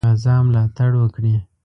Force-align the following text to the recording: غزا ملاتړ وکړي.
غزا 0.09 0.35
ملاتړ 0.47 0.91
وکړي. 0.99 1.35